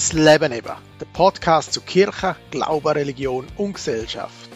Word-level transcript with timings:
Das 0.00 0.14
Leben 0.14 0.50
eben, 0.52 0.72
der 0.98 1.06
Podcast 1.12 1.74
zu 1.74 1.82
Kirche, 1.82 2.34
Glaube, 2.50 2.94
Religion 2.94 3.46
und 3.58 3.74
Gesellschaft. 3.74 4.48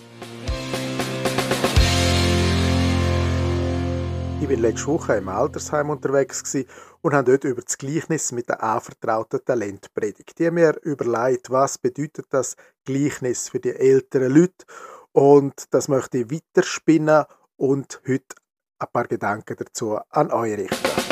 Ich 4.40 4.48
war 4.48 4.56
letzte 4.56 4.86
Woche 4.86 5.16
im 5.16 5.28
Altersheim 5.28 5.90
unterwegs 5.90 6.56
und 7.02 7.12
habe 7.12 7.32
dort 7.32 7.44
über 7.44 7.60
das 7.60 7.76
Gleichnis 7.76 8.32
mit 8.32 8.48
dem 8.48 8.56
anvertrauten 8.58 9.44
Talent 9.44 9.92
predigt. 9.92 10.38
Die 10.38 10.46
haben 10.46 10.54
mir 10.54 10.78
überlegt, 10.80 11.50
was 11.50 11.76
bedeutet 11.76 12.24
das 12.30 12.56
Gleichnis 12.86 13.50
für 13.50 13.60
die 13.60 13.76
älteren 13.76 14.34
Leute 14.34 14.64
und 15.12 15.74
das 15.74 15.88
möchte 15.88 16.20
ich 16.20 16.30
weiterspinnen 16.30 17.26
und 17.56 18.00
heute 18.08 18.34
ein 18.78 18.88
paar 18.90 19.06
Gedanken 19.06 19.56
dazu 19.58 19.98
an 20.08 20.32
euch 20.32 20.56
richten. 20.56 21.03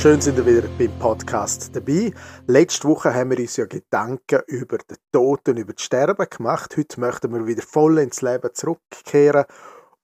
Schön 0.00 0.20
sind 0.20 0.36
wir 0.36 0.46
wieder 0.46 0.68
beim 0.78 0.96
Podcast 1.00 1.74
dabei. 1.74 2.12
Letzte 2.46 2.86
Woche 2.86 3.12
haben 3.12 3.30
wir 3.30 3.40
uns 3.40 3.56
ja 3.56 3.66
Gedanken 3.66 4.42
über 4.46 4.78
den 4.78 4.96
Tod 5.10 5.48
und 5.48 5.56
über 5.56 5.72
das 5.72 5.82
Sterben 5.82 6.24
gemacht. 6.30 6.76
Heute 6.76 7.00
möchten 7.00 7.34
wir 7.34 7.48
wieder 7.48 7.62
voll 7.62 7.98
ins 7.98 8.22
Leben 8.22 8.48
zurückkehren. 8.54 9.44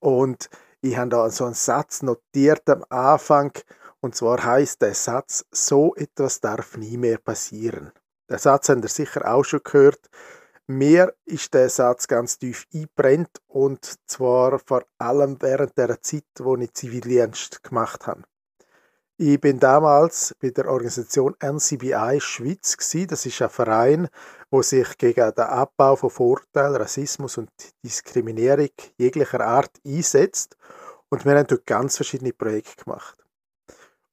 Und 0.01 0.51
ich 0.81 0.97
habe 0.97 1.11
da 1.11 1.31
so 1.31 1.45
einen 1.45 1.55
Satz 1.55 2.03
notiert 2.03 2.69
am 2.69 2.85
Anfang. 2.89 3.53
Und 4.01 4.17
zwar 4.17 4.43
heißt 4.43 4.83
der 4.83 4.95
Satz, 4.95 5.45
so 5.53 5.95
etwas 5.95 6.41
darf 6.41 6.77
nie 6.77 6.97
mehr 6.97 7.19
passieren. 7.19 7.93
Der 8.29 8.39
Satz 8.39 8.71
habt 8.71 8.83
ihr 8.83 8.89
sicher 8.89 9.33
auch 9.33 9.45
schon 9.45 9.61
gehört. 9.63 10.11
Mir 10.67 11.15
ist 11.25 11.55
der 11.55 11.69
Satz 11.69 12.09
ganz 12.09 12.41
tief 12.41 12.67
einbrennt 12.75 13.39
und 13.47 13.95
zwar 14.09 14.59
vor 14.59 14.83
allem 14.99 15.37
während 15.39 15.79
der 15.79 16.03
Zeit, 16.03 16.25
wo 16.41 16.57
ich 16.57 16.75
Zivildienst 16.75 17.63
gemacht 17.63 18.09
habe. 18.09 18.25
Ich 19.17 19.41
bin 19.41 19.61
damals 19.61 20.35
bei 20.41 20.51
der 20.51 20.67
Organisation 20.67 21.37
NCBI 21.39 22.19
Schweiz 22.21 22.77
gewesen. 22.77 23.07
Das 23.07 23.25
ist 23.25 23.41
ein 23.41 23.49
Verein, 23.49 24.09
wo 24.51 24.61
sich 24.61 24.99
gegen 24.99 25.33
den 25.33 25.45
Abbau 25.45 25.95
von 25.95 26.11
Vorteilen, 26.11 26.75
Rassismus 26.75 27.39
und 27.39 27.49
Diskriminierung 27.85 28.71
jeglicher 28.99 29.41
Art 29.41 29.71
einsetzt. 29.87 30.57
Und 31.11 31.25
wir 31.25 31.39
haben 31.39 31.47
dort 31.47 31.65
ganz 31.65 31.95
verschiedene 31.95 32.33
Projekte 32.33 32.83
gemacht. 32.83 33.25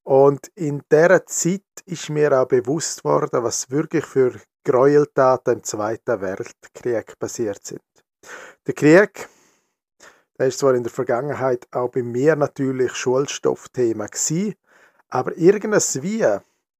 Und 0.04 0.46
in 0.54 0.82
dieser 0.90 1.26
Zeit 1.26 1.64
ist 1.84 2.08
mir 2.08 2.40
auch 2.40 2.46
bewusst 2.46 3.02
worden, 3.02 3.42
was 3.42 3.72
wirklich 3.72 4.06
für 4.06 4.40
Gräueltaten 4.64 5.54
im 5.54 5.64
Zweiten 5.64 6.20
Weltkrieg 6.20 7.18
passiert 7.18 7.66
sind. 7.66 7.82
Der 8.68 8.74
Krieg, 8.74 9.28
der 10.38 10.46
ist 10.46 10.60
zwar 10.60 10.76
in 10.76 10.84
der 10.84 10.92
Vergangenheit 10.92 11.66
auch 11.72 11.88
bei 11.88 12.04
mir 12.04 12.36
natürlich 12.36 12.94
Schulstoffthema 12.94 14.06
gewesen, 14.06 14.54
aber 15.12 15.36
irgendwie 15.36 16.26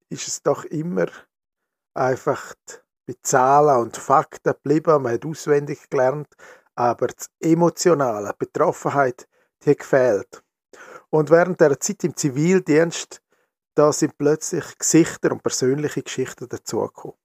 ist 0.09 0.27
es 0.27 0.43
doch 0.43 0.65
immer 0.65 1.07
einfach 1.93 2.55
bei 3.07 3.15
Zahlen 3.23 3.83
und 3.83 3.99
Fakten 3.99 4.55
geblieben. 4.55 5.03
Man 5.03 5.13
hat 5.13 5.27
auswendig 5.27 5.91
gelernt, 5.91 6.29
aber 6.75 7.09
die 7.09 7.53
emotionale 7.53 8.33
Betroffenheit, 8.39 9.29
die 9.67 9.77
gefehlt. 9.77 10.43
Und 11.11 11.29
während 11.29 11.61
der 11.61 11.79
Zeit 11.79 12.05
im 12.05 12.17
Zivildienst, 12.17 13.21
da 13.75 13.93
sind 13.93 14.17
plötzlich 14.17 14.79
Gesichter 14.79 15.33
und 15.33 15.43
persönliche 15.43 16.03
Geschichten 16.03 16.49
dazugekommen. 16.49 17.19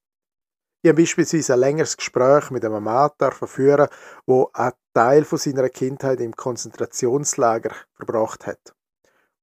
Ich 0.82 0.90
habe 0.90 1.00
beispielsweise 1.00 1.54
ein 1.54 1.60
längeres 1.60 1.96
Gespräch 1.96 2.50
mit 2.50 2.66
einem 2.66 2.84
Mann 2.84 3.10
führen, 3.18 3.88
der 4.26 4.48
einen 4.52 4.72
Teil 4.92 5.24
von 5.24 5.38
seiner 5.38 5.70
Kindheit 5.70 6.20
im 6.20 6.36
Konzentrationslager 6.36 7.74
verbracht 7.94 8.46
hat. 8.46 8.74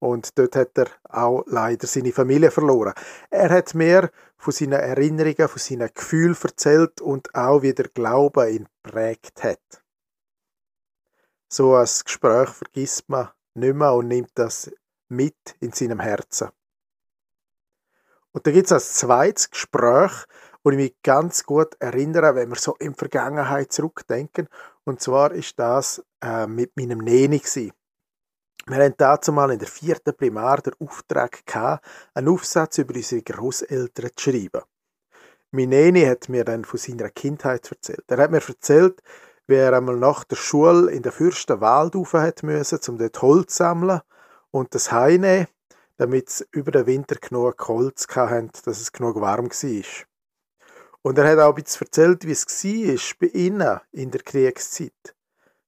Und 0.05 0.37
dort 0.37 0.55
hat 0.55 0.77
er 0.77 0.85
auch 1.09 1.43
leider 1.47 1.87
seine 1.87 2.11
Familie 2.11 2.51
verloren. 2.51 2.93
Er 3.31 3.49
hat 3.49 3.73
mir 3.73 4.11
von 4.37 4.53
seinen 4.53 4.73
Erinnerungen, 4.73 5.47
von 5.47 5.57
seinen 5.57 5.89
Gefühlen 5.91 6.37
erzählt 6.39 7.01
und 7.01 7.33
auch 7.33 7.63
wie 7.63 7.73
der 7.73 7.87
Glaube 7.87 8.51
ihn 8.51 8.67
prägt 8.83 9.43
hat. 9.43 9.83
So 11.47 11.73
ein 11.73 11.89
Gespräch 12.03 12.49
vergisst 12.49 13.09
man 13.09 13.29
nicht 13.55 13.73
mehr 13.73 13.93
und 13.93 14.09
nimmt 14.09 14.29
das 14.35 14.69
mit 15.09 15.55
in 15.59 15.71
seinem 15.71 15.99
Herzen. 15.99 16.49
Und 18.31 18.45
da 18.45 18.51
gibt 18.51 18.67
es 18.67 18.73
ein 18.73 18.81
zweites 18.81 19.49
Gespräch, 19.49 20.11
wo 20.63 20.69
ich 20.69 20.77
mich 20.77 20.95
ganz 21.01 21.45
gut 21.45 21.77
erinnere, 21.79 22.35
wenn 22.35 22.49
wir 22.49 22.57
so 22.57 22.75
in 22.75 22.93
die 22.93 22.99
Vergangenheit 22.99 23.73
zurückdenken. 23.73 24.49
Und 24.83 25.01
zwar 25.01 25.31
ist 25.31 25.57
das 25.57 26.05
äh, 26.21 26.45
mit 26.45 26.77
meinem 26.77 26.99
Neni. 26.99 27.41
Wir 28.67 28.77
hatten 28.77 28.95
dazu 28.97 29.31
mal 29.31 29.51
in 29.51 29.59
der 29.59 29.67
vierten 29.67 30.17
Primar 30.17 30.59
den 30.59 30.73
Auftrag 30.79 31.45
gehabt, 31.45 31.85
einen 32.15 32.29
Aufsatz 32.29 32.79
über 32.79 32.95
unsere 32.95 33.21
Großeltern 33.21 34.09
zu 34.15 34.31
schreiben. 34.31 34.63
Mein 35.51 35.69
Neni 35.69 36.03
hat 36.05 36.29
mir 36.29 36.43
dann 36.43 36.65
von 36.65 36.79
seiner 36.79 37.11
Kindheit 37.11 37.69
erzählt. 37.69 38.05
Er 38.07 38.17
hat 38.17 38.31
mir 38.31 38.41
erzählt, 38.41 39.03
wie 39.45 39.53
er 39.53 39.73
einmal 39.73 39.97
nach 39.97 40.23
der 40.23 40.35
Schule 40.35 40.89
in 40.91 41.03
den 41.03 41.11
Fürstenwald 41.11 41.95
rauf 41.95 42.13
hat 42.13 42.41
müssen, 42.41 42.79
um 42.87 42.97
dort 42.97 43.21
Holz 43.21 43.51
zu 43.51 43.57
sammeln 43.57 44.01
und 44.49 44.73
das 44.73 44.91
heine, 44.91 45.47
damit 45.97 46.31
sie 46.31 46.45
über 46.49 46.71
den 46.71 46.87
Winter 46.87 47.17
genug 47.17 47.67
Holz 47.67 48.07
hatten, 48.15 48.49
dass 48.65 48.81
es 48.81 48.91
genug 48.91 49.21
warm 49.21 49.51
war. 49.51 50.05
Und 51.03 51.19
er 51.19 51.31
hat 51.31 51.37
auch 51.39 51.55
ein 51.55 51.63
erzählt, 51.79 52.25
wie 52.25 52.31
es 52.31 52.45
war 52.63 53.17
bei 53.19 53.27
ihnen 53.27 53.79
in 53.91 54.09
der 54.09 54.21
Kriegszeit. 54.23 55.15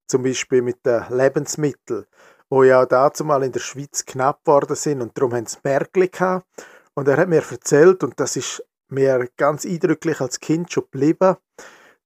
Zum 0.07 0.23
Beispiel 0.23 0.63
mit 0.63 0.83
den 0.83 1.03
Lebensmitteln 1.09 2.07
wo 2.49 2.63
ja 2.63 2.85
dazu 2.85 3.23
mal 3.23 3.43
in 3.43 3.51
der 3.51 3.59
Schweiz 3.59 4.05
knapp 4.05 4.43
geworden 4.43 4.75
sind 4.75 5.01
und 5.01 5.17
darum 5.17 5.33
haben 5.33 5.45
sie 5.45 5.57
Märkli 5.63 6.07
gehabt. 6.07 6.45
Und 6.93 7.07
er 7.07 7.17
hat 7.17 7.29
mir 7.29 7.43
erzählt, 7.43 8.03
und 8.03 8.19
das 8.19 8.35
ist 8.35 8.63
mir 8.89 9.29
ganz 9.37 9.65
eindrücklich 9.65 10.19
als 10.21 10.39
Kind 10.39 10.71
schon 10.71 10.83
geblieben, 10.83 11.35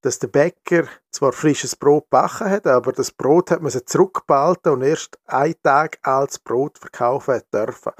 dass 0.02 0.20
der 0.20 0.28
Bäcker 0.28 0.88
zwar 1.12 1.32
frisches 1.32 1.76
Brot 1.76 2.10
backen 2.10 2.50
hat, 2.50 2.66
aber 2.66 2.92
das 2.92 3.12
Brot 3.12 3.52
hat 3.52 3.62
man 3.62 3.72
sich 3.72 3.86
zurückbehalten 3.86 4.74
und 4.74 4.82
erst 4.82 5.20
einen 5.26 5.62
Tag 5.62 6.00
als 6.02 6.40
Brot 6.40 6.80
verkaufen 6.80 7.42
dürfen. 7.54 7.94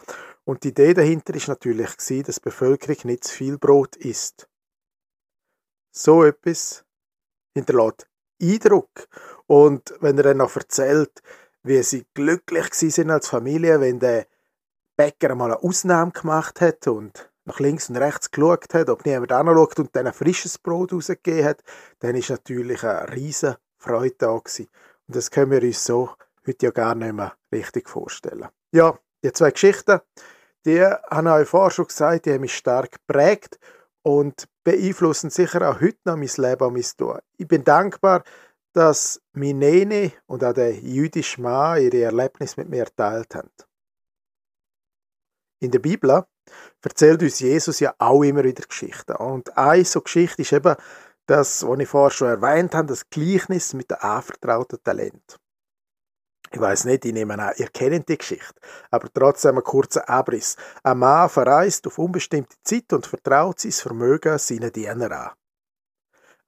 Und 0.44 0.64
die 0.64 0.70
Idee 0.70 0.94
dahinter 0.96 1.36
ist 1.36 1.48
natürlich 1.48 1.96
gewesen, 1.96 2.24
dass 2.24 2.36
die 2.36 2.42
Bevölkerung 2.42 2.98
nicht 3.04 3.24
zu 3.26 3.36
viel 3.36 3.58
Brot 3.60 3.96
isst. 3.98 4.50
So 5.92 6.24
etwas 6.24 6.84
hinterlässt 7.54 8.08
Eindruck. 8.42 9.08
Und 9.46 9.94
wenn 10.00 10.18
er 10.18 10.24
dann 10.24 10.38
noch 10.38 10.56
erzählt, 10.56 11.22
wie 11.64 11.82
sie 11.84 12.06
glücklich 12.14 12.74
sind 12.74 13.12
als 13.12 13.28
Familie, 13.28 13.80
wenn 13.80 14.00
der 14.00 14.26
Bäcker 14.98 15.36
mal 15.36 15.52
eine 15.52 15.64
Ausnahme 15.64 16.12
gemacht 16.12 16.62
hat 16.62 16.88
und 16.88 17.32
nach 17.46 17.60
links 17.60 17.90
und 17.90 17.98
rechts 17.98 18.32
geschaut 18.32 18.74
hat, 18.74 18.90
ob 18.90 19.06
niemand 19.06 19.32
anschaut 19.32 19.80
und 19.80 19.96
dann 19.96 20.08
ein 20.08 20.14
frisches 20.14 20.58
Brot 20.58 20.94
rausgegeben 20.94 21.46
hat, 21.46 21.64
dann 22.00 22.16
ist 22.16 22.30
natürlich 22.30 22.84
eine 22.84 23.12
riesige 23.12 23.58
Freude 23.78 24.16
da 24.18 24.38
gewesen. 24.38 24.68
Und 25.08 25.16
das 25.16 25.32
können 25.32 25.52
wir 25.52 25.62
uns 25.64 25.84
so 25.84 26.12
heute 26.46 26.66
ja 26.68 26.72
gar 26.72 26.96
nicht 26.96 27.14
mehr 27.14 27.34
richtig 27.52 27.90
vorstellen. 27.90 28.48
Ja, 28.72 28.98
die 29.24 29.32
zwei 29.32 29.52
Geschichten, 29.52 30.00
die 30.66 30.82
haben 30.84 31.28
euch 31.28 31.48
vorher 31.48 31.72
schon 31.72 31.88
gesagt, 31.88 32.26
die 32.26 32.34
haben 32.34 32.42
mich 32.42 32.56
stark 32.56 32.92
geprägt 32.92 33.60
und 34.04 34.48
beeinflussen 34.64 35.30
sicher 35.30 35.68
auch 35.70 35.82
heute 35.82 35.98
noch 36.06 36.18
mein 36.18 36.30
Leben 36.38 36.64
und 36.64 36.74
mein 36.74 36.86
Tun. 36.98 37.20
Ich 37.38 37.48
bin 37.48 37.64
dankbar, 37.64 38.24
dass 38.74 39.22
Minene 39.34 40.14
und 40.28 40.44
auch 40.44 40.54
der 40.54 40.74
jüdische 40.74 41.42
Mann 41.42 41.82
ihre 41.82 42.02
Erlebnis 42.04 42.58
mit 42.58 42.70
mir 42.70 42.86
geteilt 42.86 43.36
haben. 43.36 43.52
In 45.62 45.72
der 45.72 45.80
Bibel 45.80 46.24
erzählt 46.82 47.22
uns 47.22 47.40
Jesus 47.40 47.80
ja 47.80 47.94
auch 48.00 48.24
immer 48.24 48.44
wieder 48.44 48.64
Geschichten. 48.64 49.16
Und 49.16 49.56
eine 49.58 49.86
so 49.86 50.02
Geschichte 50.02 50.42
ist 50.42 50.54
eben 50.54 50.76
das, 51.28 51.66
was 51.68 51.80
ich 51.80 51.88
vorher 51.88 52.12
schon 52.12 52.28
erwähnt 52.30 52.74
habe, 52.74 52.88
das 52.88 53.10
Gleichnis 53.10 53.74
mit 53.74 53.92
dem 53.92 53.98
anvertrauten 54.00 54.84
Talent. 54.84 55.40
Ich 56.54 56.60
weiß 56.60 56.86
nicht, 56.86 57.06
ich 57.06 57.14
nehme 57.14 57.40
an, 57.40 57.54
ihr 57.58 57.70
kennt 57.70 58.10
die 58.10 58.18
Geschichte, 58.18 58.60
aber 58.90 59.08
trotzdem 59.14 59.58
ein 59.58 59.64
kurzer 59.64 60.10
Abriss. 60.10 60.58
Ein 60.84 60.98
Mann 60.98 61.30
verreist 61.30 61.88
auf 61.88 61.98
unbestimmte 61.98 62.58
Zeit 62.64 62.92
und 62.92 63.08
vertraut 63.08 63.60
sein 63.62 63.72
Vermögen 63.72 64.38
seinen 64.38 64.72
Dienern 64.72 65.14
an. 65.14 65.32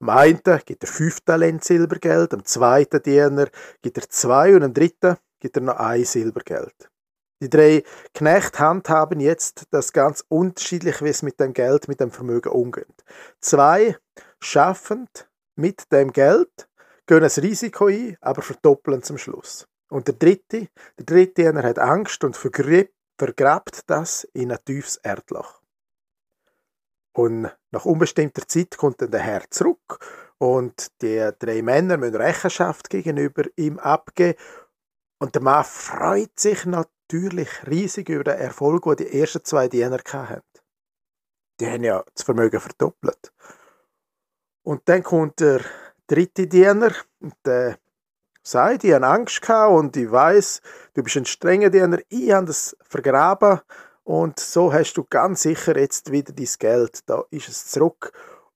Am 0.04 0.10
einen 0.10 0.42
gibt 0.66 0.84
er 0.84 0.86
fünf 0.86 1.22
Talent 1.22 1.64
Silbergeld, 1.64 2.34
am 2.34 2.44
zweiten 2.44 3.02
Diener 3.02 3.48
gibt 3.80 3.96
er 3.96 4.06
zwei 4.10 4.54
und 4.54 4.62
am 4.62 4.74
dritten 4.74 5.16
gibt 5.40 5.56
er 5.56 5.62
noch 5.62 5.76
ein 5.76 6.04
Silbergeld. 6.04 6.90
Die 7.40 7.48
drei 7.48 7.82
Knechte 8.12 8.58
handhaben 8.58 9.18
jetzt 9.18 9.64
das 9.70 9.94
ganz 9.94 10.22
unterschiedlich, 10.28 11.00
wie 11.00 11.08
es 11.08 11.22
mit 11.22 11.40
dem 11.40 11.54
Geld, 11.54 11.88
mit 11.88 12.00
dem 12.00 12.10
Vermögen 12.10 12.50
umgeht. 12.50 13.02
Zwei 13.40 13.96
schaffen 14.40 15.08
mit 15.56 15.90
dem 15.90 16.12
Geld, 16.12 16.68
gehen 17.06 17.22
das 17.22 17.40
Risiko 17.40 17.86
ein, 17.86 18.18
aber 18.20 18.42
verdoppeln 18.42 19.02
zum 19.02 19.16
Schluss. 19.16 19.66
Und 19.88 20.06
der 20.08 20.16
dritte, 20.16 20.68
der 20.98 21.06
dritte 21.06 21.44
Diener 21.44 21.62
hat 21.62 21.78
Angst 21.78 22.24
und 22.24 22.36
vergräbt 22.36 23.80
das 23.86 24.24
in 24.34 24.52
ein 24.52 24.58
tiefes 24.66 24.96
Erdloch. 24.96 25.63
Und 27.16 27.48
nach 27.70 27.84
unbestimmter 27.84 28.46
Zeit 28.46 28.76
kommt 28.76 29.00
dann 29.00 29.10
der 29.10 29.20
Herr 29.20 29.48
zurück 29.48 30.04
und 30.38 30.88
die 31.00 31.30
drei 31.38 31.62
Männer 31.62 31.96
müssen 31.96 32.16
Rechenschaft 32.16 32.90
gegenüber 32.90 33.44
ihm 33.56 33.78
abgeben. 33.78 34.38
Und 35.20 35.34
der 35.34 35.42
Mann 35.42 35.64
freut 35.64 36.38
sich 36.38 36.66
natürlich 36.66 37.48
riesig 37.68 38.08
über 38.08 38.24
den 38.24 38.38
Erfolg, 38.38 38.82
den 38.84 38.96
die 38.96 39.20
ersten 39.20 39.44
zwei 39.44 39.68
Diener 39.68 40.00
hatten. 40.12 40.42
Die 41.60 41.66
haben 41.66 41.84
ja 41.84 42.04
das 42.14 42.24
Vermögen 42.24 42.60
verdoppelt. 42.60 43.32
Und 44.64 44.82
dann 44.86 45.04
kommt 45.04 45.38
der 45.38 45.60
dritte 46.08 46.48
Diener 46.48 46.92
und 47.20 47.34
der 47.46 47.78
sagt, 48.42 48.84
ich 48.84 48.92
habe 48.92 49.06
Angst 49.06 49.48
und 49.48 49.96
ich 49.96 50.10
weiß, 50.10 50.60
du 50.94 51.02
bist 51.02 51.16
ein 51.16 51.26
strenger 51.26 51.70
Diener, 51.70 52.00
ich 52.08 52.32
habe 52.32 52.46
das 52.46 52.76
vergraben 52.82 53.60
und 54.04 54.38
so 54.38 54.72
hast 54.72 54.94
du 54.94 55.04
ganz 55.04 55.42
sicher 55.42 55.76
jetzt 55.78 56.12
wieder 56.12 56.32
dein 56.32 56.48
Geld. 56.58 57.08
Da 57.08 57.24
ist 57.30 57.48
es 57.48 57.66
zurück. 57.66 58.12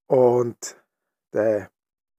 Und 0.06 0.76
der 1.32 1.70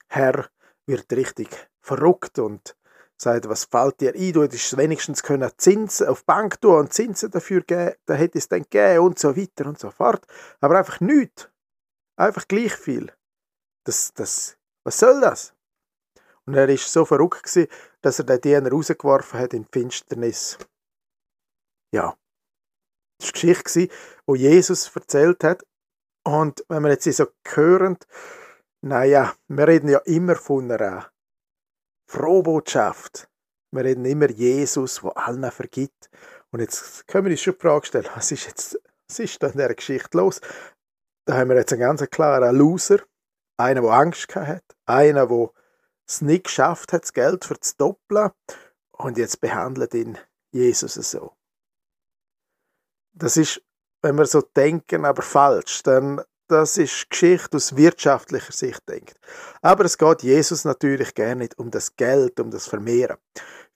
Herr 0.08 0.50
wird 0.88 1.12
richtig 1.14 1.50
verrückt 1.80 2.40
und 2.40 2.76
sagt, 3.18 3.48
was 3.48 3.66
fällt 3.66 4.02
dir 4.02 4.16
ein? 4.16 4.34
Du 4.34 4.42
hättest 4.42 4.76
wenigstens 4.78 5.22
können 5.22 5.52
Zinsen 5.58 6.08
auf 6.08 6.22
die 6.22 6.26
Bank 6.26 6.60
tun 6.62 6.80
und 6.80 6.94
Zinsen 6.94 7.30
dafür 7.30 7.62
geben, 7.62 7.96
da 8.06 8.16
hätte 8.16 8.38
es 8.38 8.48
dann 8.48 8.64
gegeben 8.64 9.06
und 9.06 9.20
so 9.20 9.36
weiter 9.38 9.68
und 9.68 9.78
so 9.78 9.92
fort. 9.92 10.26
Aber 10.60 10.78
einfach 10.78 11.00
nichts. 11.00 11.50
Einfach 12.16 12.48
gleich 12.48 12.74
viel. 12.74 13.12
Das, 13.84 14.14
das, 14.14 14.58
was 14.84 14.98
soll 14.98 15.22
das? 15.22 15.54
Und 16.46 16.56
er 16.56 16.68
ist 16.70 16.92
so 16.92 17.06
verrückt 17.06 17.44
gewesen, 17.44 17.70
dass 18.02 18.20
er 18.20 18.26
den 18.26 18.42
Diener 18.42 18.72
rausgeworfen 18.72 19.40
hat 19.40 19.54
in 19.54 19.64
die 19.64 19.70
Finsternis. 19.72 20.58
Ja, 21.92 22.16
das 23.20 23.28
war 23.28 23.32
die 23.34 23.48
Geschichte, 23.48 23.88
die 24.28 24.38
Jesus 24.38 24.92
erzählt 24.96 25.44
hat. 25.44 25.66
Und 26.24 26.64
wenn 26.70 26.84
wir 26.84 26.92
jetzt 26.92 27.12
so 27.12 27.28
hören, 27.46 27.98
naja, 28.82 29.34
wir 29.48 29.68
reden 29.68 29.90
ja 29.90 30.00
immer 30.00 30.36
von 30.36 30.72
einer 30.72 31.12
Frohbotschaft. 32.08 33.30
Wir 33.72 33.84
reden 33.84 34.06
immer 34.06 34.30
Jesus, 34.30 35.02
der 35.02 35.18
allen 35.18 35.52
vergibt. 35.52 36.10
Und 36.52 36.62
jetzt 36.62 37.08
können 37.08 37.26
wir 37.26 37.32
uns 37.32 37.42
schon 37.42 37.54
die 37.54 37.60
Frage 37.60 37.86
stellen, 37.86 38.08
was 38.16 38.32
ist 38.32 38.48
jetzt, 38.48 38.80
was 39.08 39.20
ist 39.20 39.44
da 39.44 39.48
in 39.48 39.54
dieser 39.54 39.76
Geschichte 39.76 40.18
los? 40.18 40.42
Da 41.26 41.38
haben 41.38 41.50
wir 41.50 41.58
jetzt 41.58 41.74
einen 41.74 41.82
ganz 41.82 42.02
klaren 42.10 42.56
Loser, 42.56 43.00
einer, 43.58 43.82
der 43.82 43.92
Angst 43.92 44.34
hat, 44.36 44.64
einer, 44.86 45.28
der 45.28 45.52
es 46.08 46.22
nicht 46.22 46.46
geschafft 46.46 46.94
hat, 46.94 47.04
das 47.04 47.14
Geld 47.14 47.46
für 47.46 47.60
zu 47.60 47.76
doppeln. 47.78 48.32
Und 48.92 49.18
jetzt 49.18 49.40
behandelt 49.42 49.94
ihn 49.94 50.18
Jesus 50.52 50.96
so 50.96 51.34
das 53.20 53.38
ist, 53.38 53.62
wenn 54.02 54.18
wir 54.18 54.26
so 54.26 54.42
denken, 54.42 55.06
aber 55.06 55.22
falsch, 55.22 55.84
dann 55.84 56.22
das 56.50 56.78
ist 56.78 57.10
Geschichte 57.12 57.58
aus 57.58 57.76
wirtschaftlicher 57.76 58.52
Sicht 58.52 58.82
denkt. 58.90 59.20
Aber 59.62 59.86
es 59.86 59.98
geht 59.98 60.24
Jesus 60.24 60.66
natürlich 60.66 61.14
gerne 61.14 61.44
nicht 61.44 61.60
um 61.60 61.70
das 61.70 61.96
Geld, 61.96 62.40
um 62.40 62.50
das 62.50 62.68
Vermehren. 62.68 63.18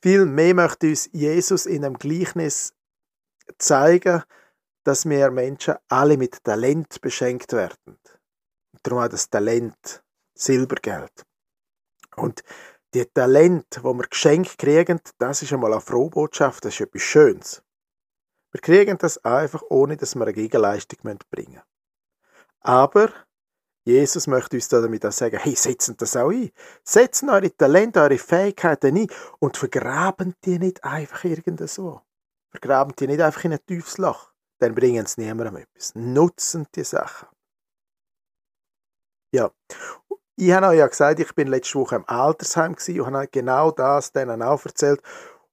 Viel 0.02 0.26
mehr 0.26 0.56
möchte 0.56 0.88
uns 0.88 1.08
Jesus 1.14 1.68
in 1.68 1.86
einem 1.86 2.00
Gleichnis 2.00 2.74
zeigen, 3.60 4.24
dass 4.84 5.08
wir 5.08 5.30
Menschen 5.30 5.76
alle 5.88 6.18
mit 6.18 6.44
Talent 6.44 7.00
beschenkt 7.00 7.54
werden. 7.54 8.00
Darum 8.82 9.04
auch 9.04 9.08
das 9.08 9.30
Talent 9.30 10.04
Silbergeld. 10.34 11.24
Und 12.16 12.44
die 12.94 13.06
Talent, 13.06 13.80
wo 13.82 13.94
wir 13.94 14.08
geschenkt 14.08 14.58
kriegen, 14.58 15.00
das 15.20 15.44
ist 15.44 15.54
einmal 15.54 15.72
eine 15.72 15.82
Frohbotschaft, 15.82 16.66
das 16.66 16.74
ist 16.74 16.82
etwas 16.82 17.02
Schönes. 17.04 17.64
Wir 18.54 18.62
kriegen 18.62 18.98
das 19.00 19.18
einfach, 19.26 19.64
ohne 19.70 19.98
dass 19.98 20.16
wir 20.16 20.22
eine 20.22 20.34
Gegenleistung 20.34 21.00
bringen 21.30 21.54
müssen. 21.54 21.62
Aber 22.62 23.12
Jesus 23.84 24.28
möchte 24.28 24.56
uns 24.56 24.70
damit 24.70 25.06
auch 25.06 25.12
sagen, 25.12 25.40
hey, 25.42 25.56
setzen 25.56 25.98
das 25.98 26.16
auch 26.16 26.30
ein. 26.30 26.52
Setzen 26.84 27.30
eure 27.30 27.56
Talente, 27.56 28.00
eure 28.00 28.18
Fähigkeiten 28.18 28.96
ein 28.96 29.08
und 29.40 29.58
vergraben 29.58 30.36
die 30.46 30.60
nicht 30.60 30.84
einfach 30.84 31.26
irgendwo. 31.26 32.02
Vergraben 32.52 32.96
die 32.96 33.08
nicht 33.08 33.22
einfach 33.22 33.44
in 33.44 33.54
ein 33.54 33.66
tiefes 33.66 33.98
Loch. 33.98 34.32
Dann 34.60 34.76
bringen 34.76 35.06
sie 35.08 35.22
niemandem 35.22 35.58
etwas. 35.58 35.96
Nutzen 35.96 36.68
die 36.76 36.84
Sachen. 36.84 37.28
Ja. 39.34 39.52
Ich 40.36 40.52
habe 40.52 40.68
euch 40.68 40.78
ja 40.78 40.88
gesagt, 40.88 41.20
ich 41.20 41.34
bin 41.36 41.48
letzte 41.48 41.80
Woche 41.80 41.96
im 41.96 42.08
Altersheim 42.08 42.76
und 42.76 43.16
habe 43.16 43.28
genau 43.28 43.72
das 43.72 44.12
denen 44.12 44.42
auch 44.42 44.64
erzählt. 44.64 45.02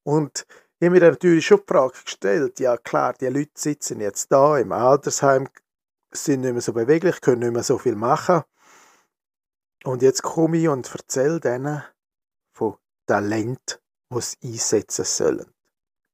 Und 0.05 0.47
ich 0.81 0.87
habe 0.87 0.99
mir 0.99 1.11
natürlich 1.11 1.47
schon 1.47 1.59
die 1.59 1.67
Frage 1.67 1.99
gestellt, 2.03 2.59
ja 2.59 2.79
klar, 2.79 3.13
die 3.13 3.27
Leute 3.27 3.51
sitzen 3.55 4.01
jetzt 4.01 4.33
da 4.33 4.57
im 4.57 4.73
Altersheim, 4.73 5.47
sind 6.11 6.41
nicht 6.41 6.53
mehr 6.53 6.63
so 6.63 6.73
beweglich, 6.73 7.21
können 7.21 7.41
nicht 7.41 7.53
mehr 7.53 7.63
so 7.63 7.77
viel 7.77 7.95
machen. 7.95 8.43
Und 9.85 10.01
jetzt 10.01 10.23
komme 10.23 10.57
ich 10.57 10.69
und 10.69 10.91
erzähle 10.91 11.39
denen 11.39 11.85
von 12.55 12.79
Talent, 13.07 13.83
was 14.09 14.39
einsetzen 14.43 15.05
sollen. 15.05 15.53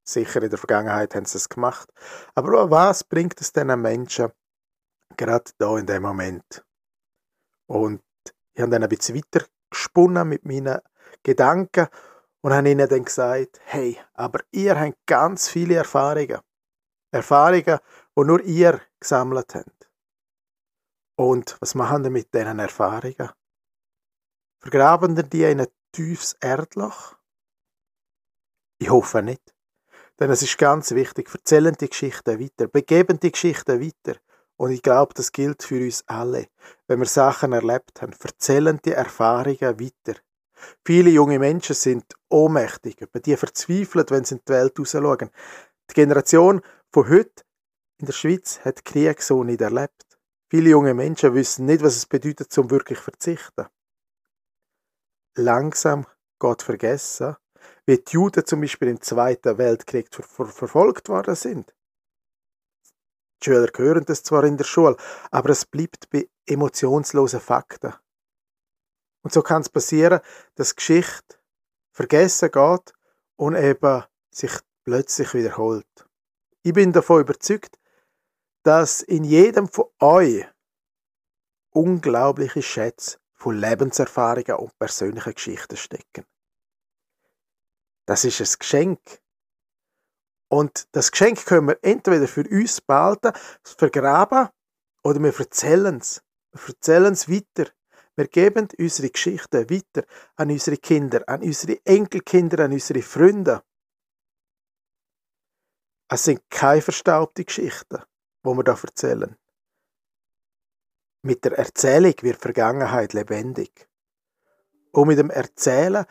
Sicher 0.03 0.43
in 0.43 0.49
der 0.49 0.59
Vergangenheit 0.59 1.15
haben 1.15 1.25
sie 1.25 1.37
es 1.37 1.47
gemacht. 1.47 1.89
Aber 2.35 2.69
was 2.69 3.05
bringt 3.05 3.39
es 3.39 3.53
diesen 3.53 3.81
Menschen 3.81 4.33
gerade 5.15 5.49
da 5.59 5.77
in 5.77 5.85
dem 5.85 6.03
Moment? 6.03 6.65
Und 7.67 8.01
ich 8.53 8.61
habe 8.61 8.71
dann 8.71 8.83
ein 8.83 8.89
bisschen 8.89 9.15
weiter 9.15 9.45
gesponnen 9.69 10.27
mit 10.27 10.45
meinen 10.45 10.81
Gedanken 11.23 11.87
und 12.47 12.53
habe 12.53 12.69
ihnen 12.71 12.87
dann 12.87 13.03
gesagt, 13.03 13.59
hey, 13.65 13.99
aber 14.13 14.39
ihr 14.51 14.79
habt 14.79 15.05
ganz 15.05 15.49
viele 15.49 15.75
Erfahrungen. 15.75 16.39
Erfahrungen, 17.11 17.79
die 18.15 18.23
nur 18.23 18.41
ihr 18.41 18.79
gesammelt 19.01 19.53
habt. 19.53 19.89
Und 21.17 21.57
was 21.59 21.75
machen 21.75 22.05
wir 22.05 22.09
mit 22.09 22.33
diesen 22.33 22.59
Erfahrungen? 22.59 23.31
Vergraben 24.61 25.17
wir 25.17 25.23
die 25.23 25.43
in 25.43 25.59
ein 25.59 25.67
tiefes 25.91 26.37
Erdloch? 26.39 27.17
Ich 28.79 28.89
hoffe 28.89 29.21
nicht. 29.21 29.53
Denn 30.17 30.31
es 30.31 30.41
ist 30.41 30.57
ganz 30.57 30.91
wichtig, 30.91 31.29
erzählen 31.33 31.75
die 31.75 31.89
Geschichten 31.89 32.39
weiter, 32.39 32.69
begeben 32.69 33.19
die 33.19 33.33
Geschichten 33.33 33.81
weiter. 33.81 34.17
Und 34.55 34.71
ich 34.71 34.81
glaube, 34.81 35.13
das 35.13 35.33
gilt 35.33 35.63
für 35.63 35.83
uns 35.83 36.01
alle. 36.07 36.47
Wenn 36.87 36.99
wir 36.99 37.07
Sachen 37.07 37.51
erlebt 37.51 38.01
haben, 38.01 38.15
erzählen 38.23 38.79
die 38.85 38.93
Erfahrungen 38.93 39.81
weiter. 39.81 40.17
Viele 40.85 41.09
junge 41.09 41.39
Menschen 41.39 41.75
sind 41.75 42.05
ohnmächtig, 42.29 43.01
über 43.01 43.19
die 43.19 43.37
verzweifeln, 43.37 44.05
wenn 44.09 44.25
sie 44.25 44.35
in 44.35 44.41
die 44.47 44.53
Welt 44.53 44.79
rausschauen. 44.79 45.29
Die 45.89 45.93
Generation 45.93 46.61
von 46.91 47.09
heute 47.09 47.43
in 47.99 48.05
der 48.05 48.13
Schweiz 48.13 48.59
hat 48.63 48.85
Krieg 48.85 49.21
so 49.21 49.43
nicht 49.43 49.61
erlebt. 49.61 50.05
Viele 50.49 50.69
junge 50.69 50.93
Menschen 50.93 51.33
wissen 51.33 51.65
nicht, 51.65 51.83
was 51.83 51.95
es 51.95 52.05
bedeutet, 52.05 52.51
zum 52.51 52.69
wirklich 52.69 52.99
verzichten. 52.99 53.67
Langsam 55.35 56.05
geht 56.39 56.61
vergessen, 56.61 57.35
wie 57.85 57.97
die 57.97 58.13
Juden 58.13 58.45
zum 58.45 58.61
Beispiel 58.61 58.87
im 58.87 59.01
Zweiten 59.01 59.57
Weltkrieg 59.57 60.13
ver 60.13 60.23
ver 60.23 60.45
verfolgt 60.45 61.09
worden 61.09 61.35
sind. 61.35 61.75
Die 63.41 63.45
Schüler 63.45 63.69
hören 63.75 64.05
das 64.05 64.23
zwar 64.23 64.43
in 64.45 64.57
der 64.57 64.63
Schule, 64.63 64.97
aber 65.31 65.49
es 65.49 65.65
bleibt 65.65 66.09
bei 66.09 66.27
emotionslosen 66.45 67.39
Fakten. 67.39 67.93
Und 69.27 69.33
so 69.33 69.41
kann 69.41 69.61
es 69.61 69.67
passieren, 69.67 70.21
dass 70.55 70.77
Geschichte 70.77 71.35
vergessen 71.91 72.49
geht 72.49 72.93
und 73.35 73.57
eben 73.57 74.05
sich 74.31 74.53
plötzlich 74.85 75.33
wiederholt. 75.33 76.07
Ich 76.63 76.71
bin 76.71 76.93
davon 76.93 77.19
überzeugt, 77.19 77.77
dass 78.63 79.01
in 79.01 79.25
jedem 79.25 79.67
von 79.67 79.87
euch 79.99 80.45
unglaubliche 81.71 82.61
Schätze 82.61 83.17
von 83.33 83.59
Lebenserfahrungen 83.59 84.55
und 84.55 84.79
persönlichen 84.79 85.33
Geschichten 85.33 85.75
stecken. 85.75 86.23
Das 88.05 88.23
ist 88.23 88.39
ein 88.39 88.59
Geschenk. 88.59 89.01
Und 90.47 90.87
das 90.93 91.11
Geschenk 91.11 91.45
können 91.45 91.67
wir 91.67 91.79
entweder 91.81 92.29
für 92.29 92.47
uns 92.47 92.79
behalten, 92.79 93.33
vergraben 93.61 94.47
oder 95.03 95.19
wir 95.19 95.37
erzählen 95.37 95.97
es. 95.97 96.23
Wir 96.53 96.69
erzählen 96.69 97.11
es 97.11 97.29
weiter. 97.29 97.69
Wir 98.17 98.27
geben 98.27 98.67
unsere 98.79 99.11
Geschichten 99.11 99.69
weiter 99.69 100.03
an 100.37 100.49
unsere 100.49 100.77
Kinder, 100.77 101.23
an 101.27 101.43
unsere 101.43 101.79
Enkelkinder, 101.85 102.65
an 102.65 102.73
unsere 102.73 103.03
Freunde. 103.03 103.63
Es 106.09 106.23
sind 106.23 106.49
keine 106.49 106.81
verstaubten 106.81 107.45
Geschichten, 107.45 108.01
wo 108.41 108.55
wir 108.55 108.63
da 108.63 108.71
erzählen. 108.81 109.37
Mit 111.21 111.45
der 111.45 111.59
Erzählung 111.59 112.15
wird 112.21 112.41
Vergangenheit 112.41 113.13
lebendig. 113.13 113.87
Und 114.91 115.09
mit 115.09 115.19
dem 115.19 115.29
Erzählen 115.29 116.05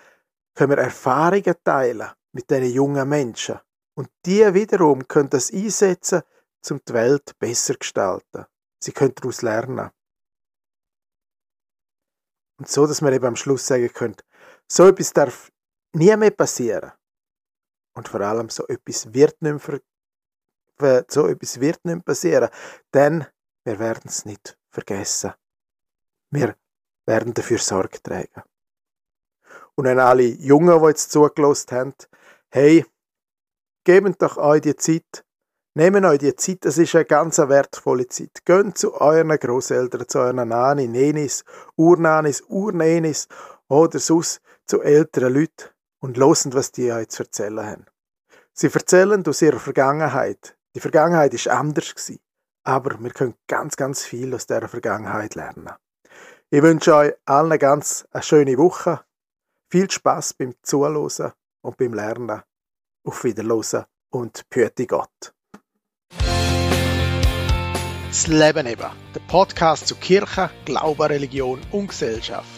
können 0.55 0.71
wir 0.71 0.79
Erfahrungen 0.79 1.57
teilen 1.65 2.11
mit 2.31 2.49
diesen 2.49 2.71
jungen 2.73 3.09
Menschen. 3.09 3.59
Und 3.95 4.11
die 4.25 4.55
wiederum 4.55 5.09
können 5.09 5.31
das 5.31 5.53
einsetzen, 5.53 6.23
um 6.71 6.81
die 6.87 6.93
Welt 6.93 7.37
besser 7.41 7.75
zu 7.75 7.79
gestalten. 7.81 8.47
Sie 8.79 8.93
können 8.93 9.15
daraus 9.15 9.43
lernen. 9.43 9.91
Und 12.59 12.69
so, 12.69 12.87
dass 12.87 13.03
man 13.03 13.13
eben 13.13 13.27
am 13.27 13.37
Schluss 13.37 13.67
sagen 13.67 13.93
könnte, 13.93 14.25
so 14.71 14.89
etwas 14.89 15.13
darf 15.13 15.51
nie 15.93 16.17
mehr 16.17 16.31
passieren. 16.31 16.93
Und 17.95 18.09
vor 18.09 18.21
allem, 18.21 18.49
so 18.49 18.67
etwas 18.67 19.13
wird 19.13 19.41
nicht 19.43 19.69
mehr, 20.79 21.05
so 21.09 21.27
etwas 21.27 21.61
wird 21.61 21.85
nicht 21.85 21.95
mehr 21.95 22.03
passieren. 22.03 22.51
Denn 22.93 23.27
wir 23.65 23.79
werden 23.79 24.05
es 24.07 24.25
nicht 24.25 24.59
vergessen. 24.71 25.33
Wir 26.31 26.57
werden 27.07 27.35
dafür 27.35 27.59
Sorge 27.59 28.03
tragen. 28.03 28.43
Und 29.75 29.87
an 29.87 29.99
alle 29.99 30.23
Jungen, 30.23 30.81
die 30.81 30.87
jetzt 30.87 31.11
zugelassen 31.11 31.71
haben, 31.71 31.95
hey, 32.51 32.85
gebt 33.85 34.23
doch 34.23 34.37
euch 34.39 34.63
die 34.63 34.77
Zeit, 34.77 35.26
nehmt 35.77 36.05
euch 36.07 36.19
die 36.19 36.35
Zeit, 36.35 36.65
es 36.65 36.79
ist 36.79 36.95
eine 36.95 37.05
ganz 37.05 37.39
wertvolle 37.39 38.09
Zeit. 38.09 38.45
Geht 38.45 38.79
zu 38.79 38.99
euren 38.99 39.29
Großeltern, 39.29 40.09
zu 40.09 40.19
euren 40.19 40.49
Nani, 40.49 40.89
Nenis, 40.89 41.45
Urnanis, 41.77 42.41
Urnenis 42.49 43.29
oder 43.69 43.99
sonst 43.99 44.41
zu 44.67 44.81
älteren 44.81 45.35
Leuten 45.35 45.69
und 46.01 46.17
losen, 46.17 46.55
was 46.55 46.73
die 46.73 46.91
euch 46.91 47.09
zu 47.09 47.25
erzählen 47.25 47.67
haben. 47.67 47.87
Sie 48.55 48.73
erzählen 48.73 49.25
aus 49.27 49.43
ihrer 49.43 49.59
Vergangenheit. 49.59 50.57
Die 50.75 50.81
Vergangenheit 50.81 51.35
ist 51.35 51.49
anders 51.49 51.95
gewesen, 51.95 52.21
aber 52.65 52.99
wir 52.99 53.11
können 53.11 53.35
ganz, 53.47 53.77
ganz 53.77 54.03
viel 54.03 54.35
aus 54.35 54.47
dieser 54.47 54.69
Vergangenheit 54.69 55.35
lernen. 55.35 55.71
Ich 56.49 56.63
wünsche 56.63 56.95
euch 56.95 57.15
allen 57.27 57.59
ganz 57.59 58.07
eine 58.13 58.23
schöne 58.23 58.57
Woche. 58.57 59.01
Viel 59.69 59.91
Spaß 59.91 60.35
beim 60.35 60.55
Zuhören 60.63 61.33
und 61.61 61.77
beim 61.77 61.93
Lernen. 61.93 62.43
Auf 63.05 63.25
Wiederhören 63.25 63.85
und 64.11 64.49
Püti 64.49 64.87
Gott. 64.87 65.36
Das 68.17 68.29
Leben 68.29 68.67
eben. 68.67 68.87
Der 69.15 69.21
Podcast 69.29 69.89
zu 69.89 69.95
Kirche, 69.95 70.49
Glaube, 70.65 71.11
Religion 71.11 71.61
und 71.71 71.89
Gesellschaft. 71.89 72.56